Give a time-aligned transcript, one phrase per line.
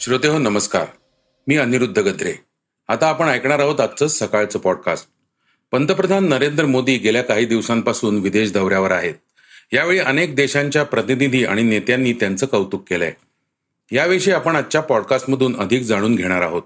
[0.00, 0.84] श्रोते हो नमस्कार.
[1.48, 2.32] मी अनिरुद्ध गद्रे.
[2.88, 5.06] आता आपण ऐकणार आहोत आजचं सकाळचं पॉडकास्ट
[5.72, 9.14] पंतप्रधान नरेंद्र मोदी गेल्या काही दिवसांपासून विदेश दौऱ्यावर आहेत.
[9.72, 13.12] यावेळी अनेक देशांच्या प्रतिनिधी आणि नेत्यांनी त्यांचं कौतुक केलंय.
[13.92, 16.62] याविषयी आपण आजच्या पॉडकास्टमधून अधिक जाणून घेणार आहोत.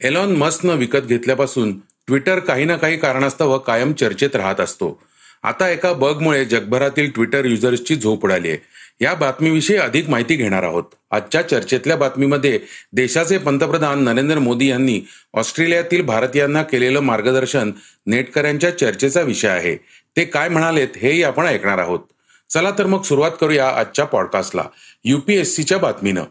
[0.00, 5.02] एलॉन मस्कनं विकत घेतल्यापासून ट्विटर काही ना काही कारणास्तव कायम चर्चेत राहत असतो.
[5.42, 8.58] आता एका बगमुळे जगभरातील ट्विटर युजर्सची झोप उडाली आहे.
[9.02, 10.82] या बातमीविषयी अधिक माहिती घेणार आहोत.
[11.10, 12.60] आजच्या चर्चेतल्या बातमीमध्ये
[12.92, 15.00] देशाचे पंतप्रधान नरेंद्र मोदी यांनी
[15.34, 17.72] ऑस्ट्रेलियातील भारतीयांना केलेलं मार्गदर्शन
[18.06, 19.76] नेटकऱ्यांच्या चर्चेचा विषय आहे.
[20.16, 22.00] ते काय म्हणालेत हेही आपण ऐकणार आहोत.
[22.50, 24.64] चला तर मग सुरुवात करूया आजच्या पॉडकास्टला.
[25.04, 26.24] युपीएससीच्या बातमीनं.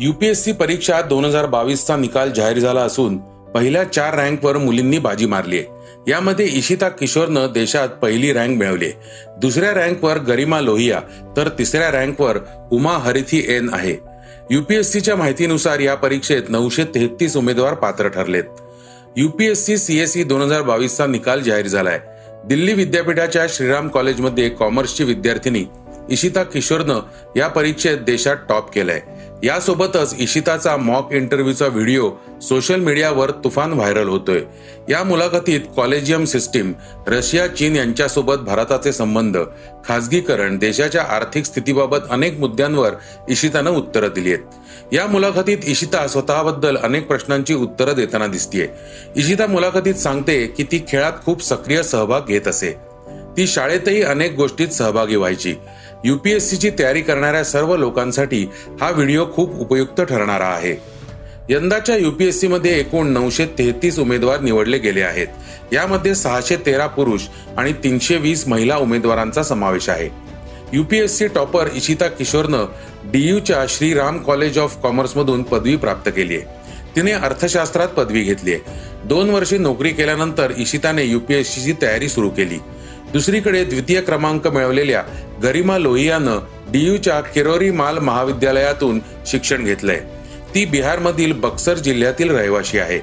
[0.00, 3.18] युपीएससी परीक्षा दोन हजार बावीसचा निकाल जाहीर झाला असून
[3.54, 6.10] पहिल्या चार रँकवर मुलींनी बाजी मारली आहे.
[6.10, 8.90] यामध्ये इशिता किशोरनं देशात पहिली रँक मिळवली
[9.40, 11.00] दुसऱ्या रँकवर गरिमा लोहिया
[11.36, 12.38] तर तिसऱ्या रँकवर
[12.72, 13.96] उमा हरिथी एन आहे.
[14.50, 18.44] युपीएससीच्या माहितीनुसार या परीक्षेत नऊशे तेहतीस उमेदवार पात्र ठरलेत.
[19.16, 22.00] युपीएससी सीएसई दोन हजार बावीसचा निकाल जाहीर झालाय.
[22.44, 25.64] दिल्ली विद्यापीठाच्या श्रीराम कॉलेजमध्ये कॉमर्सची विद्यार्थिनी
[26.10, 27.00] इशिता किशोरनं
[27.36, 29.00] या परीक्षेत देशात टॉप केलंय.
[29.44, 32.10] यासोबतच इशिताचा मॉक इंटरव्ह्यूचा व्हिडिओ
[32.42, 34.40] सोशल मीडियावर तुफान व्हायरल होतोय.
[34.88, 36.72] या मुलाखतीत कॉलेजियम सिस्टीम
[37.06, 39.38] रशिया चीन यांच्यासोबत भारताचे संबंध
[39.88, 42.90] खासगीकरण देशाच्या आर्थिक स्थितीबाबत अनेक मुद्द्यांवर
[43.28, 48.68] इशितानं उत्तरं दिली आहेत या मुलाखतीत इशिता स्वतःबद्दल अनेक प्रश्नांची उत्तरं देताना दिसतीये.
[49.16, 52.92] इशिता मुलाखतीत सांगते की ती खेळात खूप सक्रिय सहभाग घेत असे.
[53.36, 55.54] ती शाळेतही अनेक गोष्टीत सहभागी व्हायची.
[56.04, 58.46] युपीएससीची तयारी करणाऱ्या सर्व लोकांसाठी
[58.80, 60.76] हा व्हिडिओ खूप उपयुक्त ठरणारा आहे.
[61.48, 65.26] यंदाच्या युपीएससी मध्ये एकूण नऊशे तेहतीस उमेदवार निवडले गेले आहेत.
[65.72, 67.20] यामध्ये सहाशे तेरा पुरुष
[67.56, 70.08] आणि तीनशे वीस महिला उमेदवारांचा समावेश आहे.
[70.72, 72.64] युपीएससी टॉपर इशिता किशोरनं
[73.04, 76.44] डीयूच्या श्रीराम कॉलेज ऑफ कॉमर्समधून पदवी प्राप्त केली आहे.
[76.96, 78.60] तिने अर्थशास्त्रात पदवी घेतली आहे.
[79.04, 82.58] दोन वर्षे नोकरी केल्यानंतर इशिताने युपीएससीची तयारी सुरू केली.
[83.12, 85.02] दुसरीकडे द्वितीय क्रमांक मिळवलेल्या
[85.42, 90.00] गरिमा लोहियानं डीयूच्या किरोरी माल महाविद्यालयातून शिक्षण घेतलंय.
[90.54, 92.98] ती बिहारमधील बक्सर जिल्ह्यातील रहिवाशी आहे.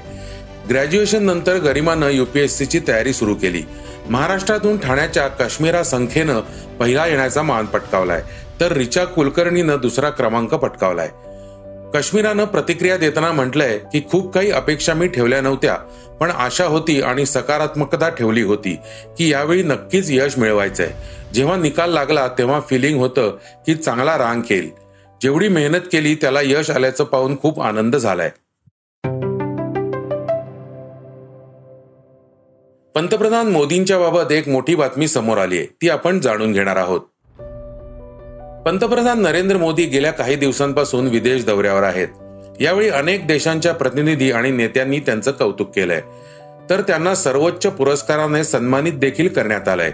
[0.68, 3.62] ग्रॅज्युएशन नंतर गरिमानं युपीएससीची तयारी सुरू केली.
[4.10, 6.40] महाराष्ट्रातून ठाण्याच्या काश्मीरा संख्येनं
[6.80, 8.22] पहिला येण्याचा मान पटकावलाय.
[8.60, 11.08] तर रिचा कुलकर्णीनं दुसरा क्रमांक पटकावलाय.
[11.94, 15.76] काश्मीरानं प्रतिक्रिया देताना म्हटलंय की खूप काही अपेक्षा मी ठेवल्या नव्हत्या
[16.20, 18.76] पण आशा होती आणि सकारात्मकता ठेवली होती
[19.18, 20.90] की यावेळी नक्कीच यश मिळवायचंय.
[21.34, 23.36] जेव्हा निकाल लागला तेव्हा फिलिंग होतं
[23.66, 24.70] की चांगला रांग येईल.
[25.22, 28.30] जेवढी मेहनत केली त्याला यश आल्याचं पाहून खूप आनंद झालाय.
[32.94, 37.00] पंतप्रधान मोदींच्या बाबत एक मोठी बातमी समोर आली आहे ती आपण जाणून घेणार आहोत.
[38.66, 42.08] पंतप्रधान नरेंद्र मोदी गेल्या काही दिवसांपासून विदेश दौऱ्यावर आहेत.
[42.60, 46.00] यावेळी अनेक देशांच्या प्रतिनिधी आणि नेत्यांनी त्यांचं कौतुक केलंय.
[46.70, 49.90] तर त्यांना सर्वोच्च पुरस्काराने सन्मानित देखील करण्यात आलंय.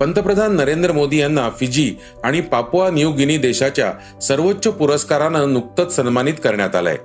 [0.00, 6.76] पंतप्रधान नरेंद्र मोदी यांना फिजी आणि पापुआ न्यू गिनी देशाच्या सर्वोच्च पुरस्कारानं नुकतंच सन्मानित करण्यात
[6.76, 6.96] आलंय.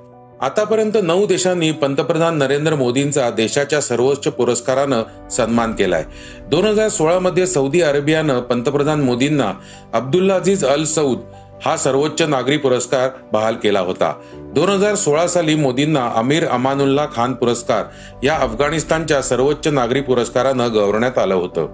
[0.43, 6.03] आतापर्यंत नऊ देशांनी पंतप्रधान नरेंद्र मोदींचा देशाच्या सर्वोच्च पुरस्कारानं सन्मान केलाय.
[6.47, 9.53] दोन हजार सोळा मध्ये सौदी अरेबियानं पंतप्रधान मोदींना
[9.93, 11.19] अब्दुल्ला अजीज अल सौद
[11.65, 14.13] हा सर्वोच्च नागरी पुरस्कार बहाल केला होता.
[14.55, 17.83] दोन हजार सोळा साली मोदींना अमीर अमानुल्ला खान पुरस्कार
[18.23, 21.67] या अफगाणिस्तानच्या सर्वोच्च नागरी पुरस्कारानं गौरवण्यात आलं होतं.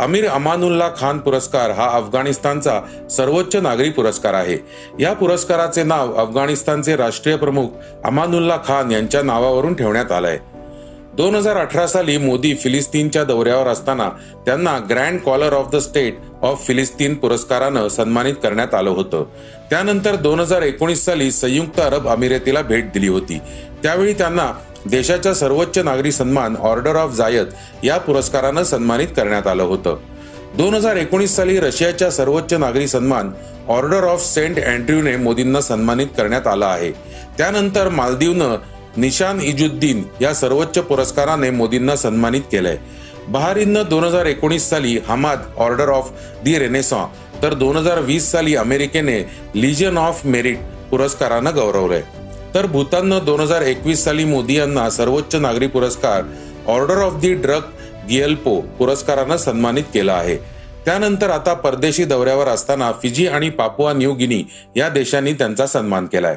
[0.00, 4.56] अमीर अमानुल्ला खान पुरस्कार हा अफगाणिस्तानचा सर्वोच्च नागरी पुरस्कार आहे.
[5.02, 7.68] या पुरस्काराचे नाव अफगाणिस्तानचे राष्ट्रीय प्रमुख
[8.04, 10.38] अमानुल्ला खान यांच्या नावावरून ठेवण्यात आलंय.
[11.14, 14.08] दोन हजार अठरा साली मोदी फिलिस्तीनच्या दौऱ्यावर असताना
[14.46, 19.24] त्यांना grand collar of the state of फिलिस्तीन पुरस्कारानं सन्मानित करण्यात आलं होतं.
[19.70, 23.40] त्यानंतर दोन हजार एकोणीस साली संयुक्त अरब अमिरातीला भेट दिली होती.
[23.82, 24.52] त्यावेळी त्यांना
[24.90, 27.46] देशाच्या सर्वोच्च नागरी सन्मान ऑर्डर ऑफ जायत
[27.84, 29.96] या पुरस्कारानं सन्मानित करण्यात आलं होतं.
[30.56, 33.30] दोन हजार एकोणीस साली रशियाच्या सर्वोच्च नागरी सन्मान
[33.68, 36.90] ऑर्डर ऑफ सेंट अँड्र्यूने मोदींना सन्मानित करण्यात आला आहे.
[37.38, 38.56] त्यानंतर मालदीवनं
[38.96, 42.76] निशान इजुद्दीन या सर्वोच्च पुरस्काराने मोदींना सन्मानित केलंय.
[43.28, 46.10] बहारीननं दोन हजार एकोणीस साली Hamad order of
[46.44, 47.04] the Renaissance
[47.42, 49.20] तर दोन हजार वीस साली अमेरिकेने
[49.54, 50.58] लिजन ऑफ मेरिट
[50.90, 52.02] पुरस्कारानं गौरवलंय.
[52.54, 56.22] तर भूताननं दोन हजार एकवीस साली मोदी यांना सर्वोच्च नागरी पुरस्कार
[56.66, 57.62] order of the Druk
[58.08, 60.36] Gyalpo पुरस्कारानं सन्मानित केलं आहे.
[60.84, 64.44] त्यानंतर आता परदेशी दौऱ्यावर असताना फिजी आणि पापुआ न्यू गिनी
[64.76, 66.34] या देशांनी त्यांचा सन्मान केलाय.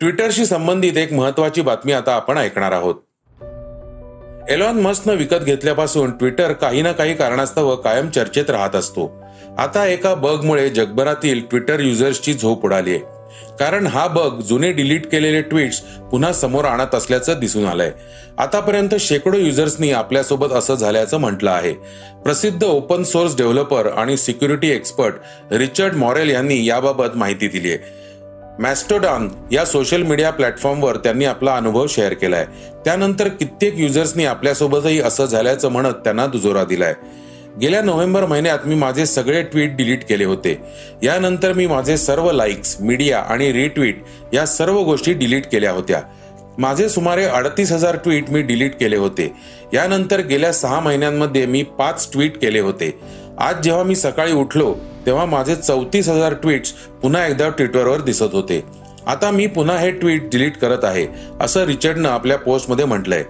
[0.00, 2.94] ट्विटरशी संबंधित एक महत्वाची बातमी आता आपण ऐकणार आहोत.
[4.50, 9.22] एलॉन मस्कनं विकत घेतल्यापासून ट्विटर काही ना काही कारणास्तव कायम चर्चेत राहत असतो.
[9.58, 12.98] आता एका बगमुळे जगभरातील ट्विटर युजर्सची झोप उडाली आहे
[13.58, 17.90] कारण हा बग जुने डिलीट केलेले ट्विट्स पुन्हा समोर आणत असल्याचं दिसून आलंय.
[18.38, 21.72] आतापर्यंत शेकडो युजर्सनी आपल्यासोबत असं झाल्याचं म्हटलं आहे.
[22.24, 25.14] प्रसिद्ध ओपन सोर्स डेव्हलपर आणि सिक्युरिटी एक्सपर्ट
[25.50, 27.78] रिचर्ड मॉरेल यांनी याबाबत माहिती दिली आहे
[28.58, 32.44] मॅस्टोडॉन या सोशल मीडिया प्लॅटफॉर्मवर त्यांनी आपला अनुभव शेअर केलाय.
[32.84, 36.94] त्यानंतर कित्येक युजर्सनी आपल्यासोबतही असं झाल्याचं म्हणत त्यांना दुजोरा दिलाय.
[37.60, 40.58] गेल्या नोव्हेंबर महिन्यात मी माझे सगळे ट्विट डिलीट केले होते.
[41.02, 44.02] यानंतर मी माझे सर्व लाईक्स मीडिया आणि रिट्विट
[44.32, 46.02] या सर्व गोष्टी डिलीट केल्या होत्या.
[46.58, 49.32] माझे सुमारे अडतीस हजार ट्विट मी डिलीट केले होते.
[49.74, 52.98] यानंतर गेल्या सहा महिन्यांमध्ये मी पाच ट्विट केले होते.
[53.38, 54.74] आज जेव्हा मी सकाळी उठलो
[55.06, 58.62] तेव्हा माझे चौतीस हजार ट्विट्स पुन्हा एकदा ट्विटरवर दिसत होते.
[59.06, 61.06] आता मी पुन्हा हे ट्विट डिलीट करत आहे
[61.40, 63.24] असं रिचर्डनं आपल्या पोस्टमध्ये म्हटलंय.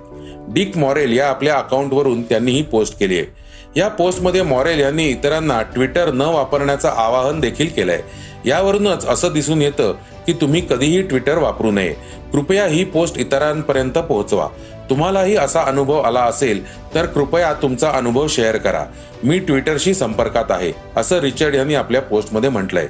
[0.49, 3.42] डिक मॉरेल या आपल्या अकाउंटवरून त्यांनी ही पोस्ट केली आहे.
[3.77, 8.01] या पोस्टमध्ये मॉरेल यांनी इतरांना ट्विटर न वापरण्याचं आवाहन देखील केलंय.
[8.45, 9.93] यावरूनच असं दिसून येतं
[10.27, 11.95] की तुम्ही कधीही ट्विटर वापरू नये.
[12.33, 14.49] कृपया ही पोस्ट इतरांपर्यंत पोहोचवा.
[14.91, 16.65] तुम्हालाही असा अनुभव आला असेल
[16.95, 18.85] तर कृपया तुमचा अनुभव शेअर करा.
[19.25, 22.89] मी ट्विटरशी संपर्कात आहे असं रिचर्ड यांनी आपल्या पोस्टमध्ये म्हटलंय.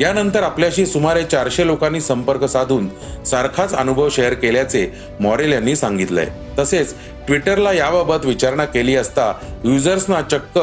[0.00, 2.88] यानंतर आपल्याशी सुमारे चारशे लोकांनी संपर्क साधून
[3.24, 4.88] सारखाच अनुभव शेअर केल्याचे
[5.20, 6.28] मॉरेल यांनी सांगितलंय.
[6.58, 6.94] तसेच
[7.26, 9.32] ट्विटरला याबाबत विचारणा केली असता
[9.64, 10.58] युजर्सना चक्क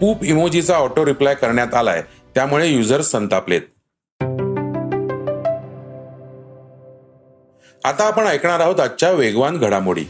[0.00, 2.02] पूप इमोजीचा ऑटो रिप्लाय करण्यात आलाय.
[2.34, 3.60] त्यामुळे युजर्स संतापलेत.
[7.84, 10.04] आता आपण ऐकणार आहोत आजच्या वेगवान घडामोडी.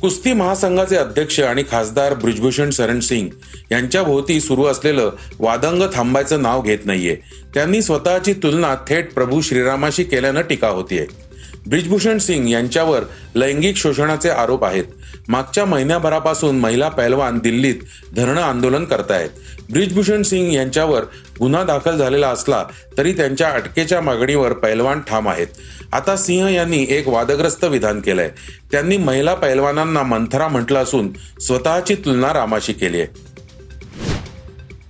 [0.00, 3.28] कुस्ती महासंघाचे अध्यक्ष आणि खासदार ब्रिजभूषण शरण सिंग
[3.72, 7.16] यांच्या भोवती सुरू असलेलं वादंग थांबायचं नाव घेत नाहीये.
[7.54, 11.27] त्यांनी स्वतःची तुलना थेट प्रभू श्रीरामाशी केल्यानं टीका होतीये.
[11.68, 13.02] ब्रिजभूषण सिंग यांच्यावर
[13.34, 14.84] लैंगिक शोषणाचे आरोप आहेत.
[15.28, 17.74] मागच्या महिन्याभरापासून महिला पैलवान दिल्लीत
[18.16, 19.28] धरणं आंदोलन करतायत.
[19.72, 21.02] ब्रिजभूषण सिंग यांच्यावर
[21.40, 22.64] गुन्हा दाखल झालेला असला
[22.98, 25.46] तरी त्यांच्या अटकेच्या मागणीवर पैलवान ठाम आहेत.
[25.92, 28.30] आता सिंह यांनी एक वादग्रस्त विधान केलंय.
[28.72, 31.08] त्यांनी महिला पैलवानांना मंथरा म्हटलं असून
[31.40, 33.28] स्वतःची तुलना रामाशी केली आहे.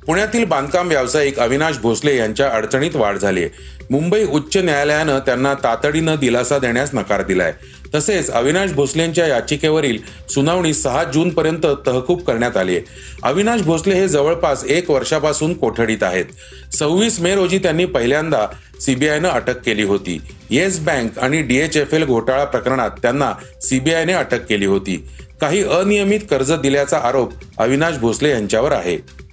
[0.06, 3.77] पुण्यातील बांधकाम व्यावसायिक अविनाश भोसले यांच्या अडचणीत वाढ झाली आहे.
[3.90, 7.52] मुंबई उच्च न्यायालयानं त्यांना तातडीनं दिलासा देण्यास नकार दिलाय.
[7.94, 9.98] तसेच अविनाश भोसलेंच्या याचिकेवरील
[10.28, 12.84] सुनावणी सहा जून पर्यंत तहकूब करण्यात आली आहे.
[13.22, 16.24] अविनाश भोसले हे जवळपास एक वर्षापासून कोठडीत आहेत.
[16.72, 18.46] सव्वीस मे रोजी त्यांनी पहिल्यांदा
[18.80, 20.20] सीबीआयनं अटक केली होती.
[20.50, 25.08] येस बँक आणि डीएचएफएल घोटाळा प्रकरणात त्यांना सीबीआयने अटक केली होती.
[25.40, 29.27] काही अनियमित कर्ज दिल्याचा आरोप अविनाश भोसले यांच्यावर आहे.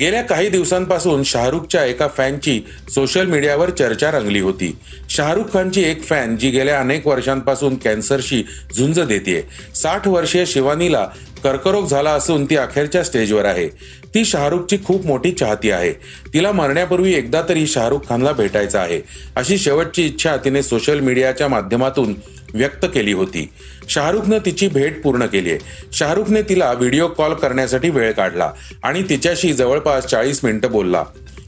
[0.00, 2.60] गेल्या काही दिवसांपासून शाहरुखच्या एका फॅनची
[2.94, 4.76] सोशल मीडियावर चर्चा रंगली होती.
[5.10, 8.42] शाहरुख खानची एक फॅन जी गेल्या अनेक वर्षांपासून कॅन्सरशी
[8.76, 11.06] झुंज देते साठ वर्षीय शिवानीला
[11.44, 13.68] कर्करोग झाला असून ती अखेरच्या स्टेजवर आहे.
[14.14, 15.92] ती शाहरुखची खूप मोठी चाहती आहे.
[16.34, 19.00] तिला मरण्यापूर्वी एकदा तरी शाहरुख खानला भेटायचं आहे.
[19.36, 22.14] अशी शेवटची इच्छा तिने सोशल मीडियाच्या माध्यमातून
[22.54, 23.48] व्यक्त केली होती.
[23.88, 25.58] शाहरुखनं तिची भेट पूर्ण केली आहे
[25.92, 28.50] शाहरुखने तिला व्हिडिओ कॉल करण्यासाठी वेळ काढला
[28.82, 31.04] आणि तिच्याशी जवळपास चाळीस मिनिटं बोलला.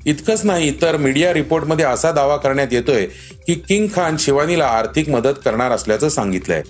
[0.07, 3.07] इतकंच नाही तर मीडिया रिपोर्टमध्ये असा दावा करण्यात येतोय
[3.47, 6.63] की किंग खान शिवानीला आर्थिक मदत करणार असल्याचं सांगितलंय.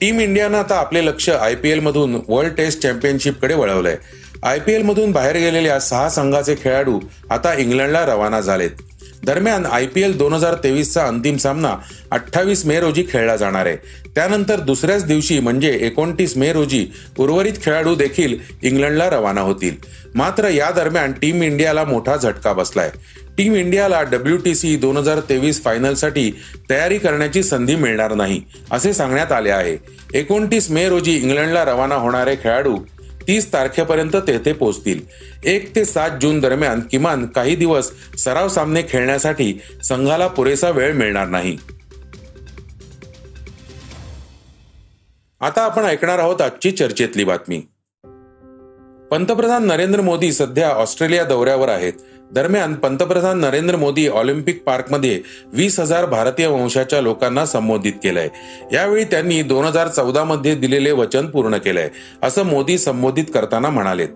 [0.00, 3.96] टीम इंडियानं आता आपले लक्ष आय पी एलमधून वर्ल्ड टेस्ट चॅम्पियनशिपकडे वळवलंय.
[4.42, 6.98] आय पी एलमधून बाहेर गेलेल्या सहा संघाचे खेळाडू
[7.30, 8.70] आता इंग्लंडला रवाना झालेत.
[9.24, 11.74] दरम्यान आय पी एल दोन हजार तेवीसचा अंतिम सामना
[12.10, 13.76] अठ्ठावीस मे रोजी खेळला जाणार आहे.
[14.14, 16.86] त्यानंतर दुसऱ्याच दिवशी म्हणजे एकोणतीस मे रोजी
[17.18, 19.74] उर्वरित खेळाडू देखील इंग्लंडला रवाना होतील.
[20.14, 22.90] मात्र या दरम्यान टीम इंडियाला मोठा झटका बसलाय.
[23.38, 26.30] टीम इंडियाला डब्ल्यू टी सी दोन हजार तेवीस फायनलसाठी
[26.70, 29.76] तयारी करण्याची संधी मिळणार नाही असे सांगण्यात आले आहे.
[30.14, 32.76] एकोणतीस मे रोजी इंग्लंडला रवाना होणारे खेळाडू
[33.30, 35.00] तीस तारखेपर्यंत तेथे पोहोचतील
[35.44, 41.28] एक ते सात जून दरम्यान किमान काही दिवस सराव सामने खेळण्यासाठी संघाला पुरेसा वेळ मिळणार
[41.28, 41.58] नाही.
[45.40, 47.58] आता आपण ऐकणार आहोत आजची चर्चेतली बातमी.
[49.10, 51.92] पंतप्रधान नरेंद्र मोदी सध्या ऑस्ट्रेलिया दौऱ्यावर आहेत.
[52.32, 55.20] दरम्यान पंतप्रधान नरेंद्र मोदी ऑलिम्पिक पार्कमध्ये
[55.52, 58.28] वीस हजार भारतीय वंशाच्या लोकांना संबोधित केलंय.
[58.72, 61.88] यावेळी त्यांनी दोन हजार चौदा मध्ये दिलेले वचन पूर्ण केलंय
[62.22, 64.08] असं मोदी संबोधित करताना म्हणालेत.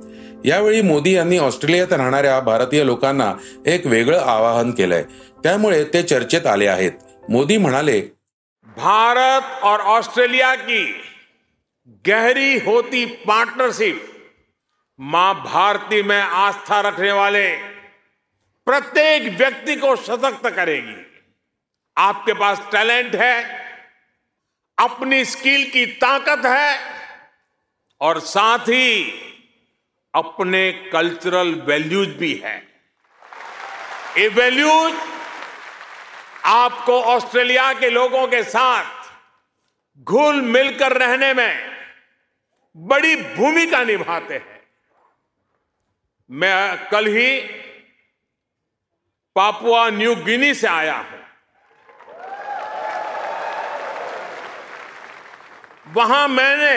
[0.45, 3.33] यावेळी मोदी यांनी ऑस्ट्रेलियात राहणाऱ्या भारतीय लोकांना
[3.67, 5.03] एक वेगळं आवाहन केलंय.
[5.43, 6.93] त्यामुळे ते चर्चेत आले आहेत.
[7.29, 8.01] मोदी म्हणाले
[8.77, 10.85] भारत और ऑस्ट्रेलिया की
[12.09, 14.03] गहरी होती पार्टनरशिप।
[14.99, 17.74] मां भारती में आस्था रखने वाले
[18.67, 21.25] प्रत्येक व्यक्ति को सशक्त करेगी।
[21.97, 23.45] आपके पास टैलेंट है,
[24.79, 26.79] अपनी स्किल की ताकत है,
[28.01, 29.05] और साथ ही
[30.15, 32.57] अपने कल्चरल वैल्यूज़ भी है।
[34.19, 34.95] ये वैल्यूज़
[36.45, 39.13] आपको ऑस्ट्रेलिया के लोगों के साथ
[40.03, 41.77] घुल मिलकर रहने में
[42.77, 44.61] बड़ी भूमिका निभाते हैं।
[46.31, 47.41] मैं कल ही
[49.37, 51.23] पापुआ न्यू गिनी से आया हूँ।
[55.87, 56.77] वहाँ मैंने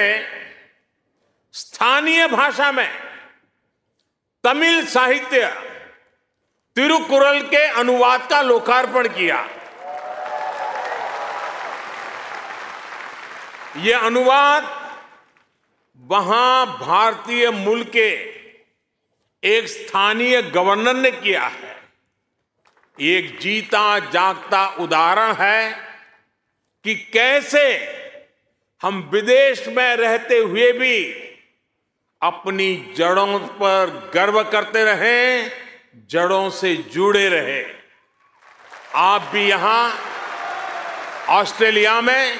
[1.55, 2.89] स्थानीय भाषा में
[4.43, 5.45] तमिल साहित्य
[6.77, 9.37] तिरुकुरल के अनुवाद का लोकार्पण किया।
[13.77, 14.75] यह अनुवाद
[15.99, 18.09] वहाँ भारतीय मूल के
[19.43, 21.66] एक स्थानीय गवर्नर ने किया है।
[23.01, 25.71] एक जीता जागता उदाहरण है
[26.83, 27.63] कि कैसे
[28.81, 31.03] हम विदेश में रहते हुए भी
[32.21, 35.49] अपनी जड़ों पर गर्व करते रहे,
[36.09, 37.65] जड़ों से जुड़े रहे।
[38.95, 39.99] आप भी यहाँ,
[41.29, 42.37] ऑस्ट्रेलिया में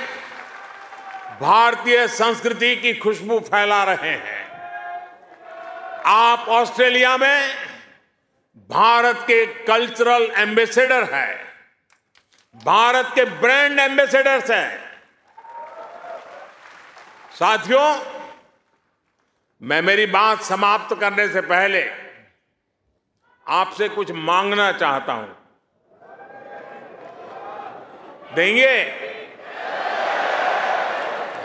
[1.42, 4.48] भारतीय संस्कृति की खुशबू फैला रहे हैं।
[6.06, 7.67] आप ऑस्ट्रेलिया में
[8.70, 11.44] भारत के कल्चरल एम्बेसडर है।
[12.56, 15.02] भारत के ब्रांड एम्बेसडर्स हैं।
[17.32, 18.00] साथियों,
[19.62, 21.92] मैं मेरी बात समाप्त करने से पहले
[23.48, 25.38] आपसे कुछ मांगना चाहता हूँ।
[28.34, 28.92] देंगे?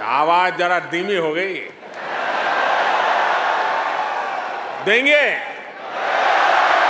[0.03, 1.55] आवाज़ जरा धीमी हो गई।
[4.85, 5.52] देंगे?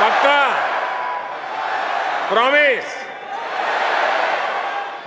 [0.02, 0.38] पक्का
[2.28, 2.94] प्रॉमिस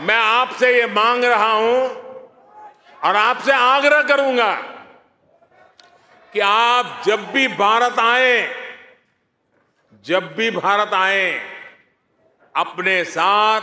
[0.02, 1.82] मैं आपसे ये मांग रहा हूँ
[3.04, 4.52] और आपसे आग्रह करूँगा
[6.34, 8.56] कि आप जब भी भारत आए,
[10.06, 11.32] जब भी भारत आए,
[12.56, 13.62] अपने साथ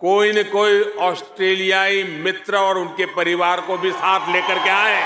[0.00, 5.02] कोई न कोई ऑस्ट्रेलियाई मित्र और उनके परिवार को भी साथ लेकर के आए।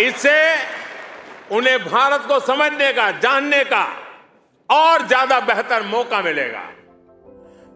[0.00, 0.54] इससे
[1.50, 3.84] उन्हें भारत को समझने का जानने का
[4.70, 6.60] और ज्यादा बेहतर मौका मिलेगा।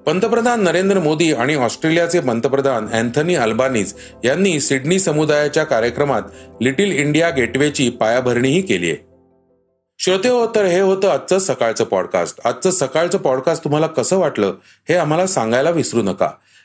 [0.07, 6.23] पंतप्रधान नरेंद्र मोदी आणि ऑस्ट्रेलियाचे पंतप्रधान अँथनी अल्बानीज यांनी सिडनी समुदायाच्या कार्यक्रमात
[6.61, 9.13] लिटिल इंडिया गेटवेची पायाभरणीही केली आहे.
[9.99, 12.41] श्रोते हो तर हे होतं आजचं सकाळचं पॉडकास्ट.
[12.45, 14.55] आजचं सकाळचं पॉडकास्ट तुम्हाला कसं वाटलं
[14.89, 16.31] हे आम्हाला सांगायला विसरू नका.